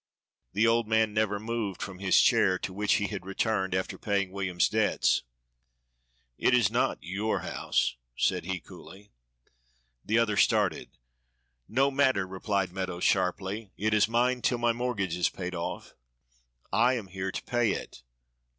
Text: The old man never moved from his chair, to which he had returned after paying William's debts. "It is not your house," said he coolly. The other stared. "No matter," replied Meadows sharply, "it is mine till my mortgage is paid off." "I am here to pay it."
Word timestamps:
The 0.53 0.65
old 0.65 0.87
man 0.87 1.13
never 1.13 1.39
moved 1.39 1.79
from 1.79 1.99
his 1.99 2.19
chair, 2.19 2.57
to 2.57 2.73
which 2.73 2.93
he 2.93 3.05
had 3.05 3.23
returned 3.23 3.75
after 3.75 3.99
paying 3.99 4.31
William's 4.31 4.67
debts. 4.67 5.21
"It 6.39 6.55
is 6.55 6.71
not 6.71 6.97
your 7.01 7.41
house," 7.41 7.97
said 8.17 8.45
he 8.45 8.59
coolly. 8.59 9.11
The 10.03 10.17
other 10.17 10.37
stared. 10.37 10.87
"No 11.69 11.91
matter," 11.91 12.25
replied 12.25 12.71
Meadows 12.73 13.03
sharply, 13.03 13.73
"it 13.77 13.93
is 13.93 14.07
mine 14.09 14.41
till 14.41 14.57
my 14.57 14.73
mortgage 14.73 15.15
is 15.15 15.29
paid 15.29 15.53
off." 15.53 15.93
"I 16.73 16.95
am 16.95 17.05
here 17.05 17.31
to 17.31 17.43
pay 17.43 17.73
it." 17.73 18.01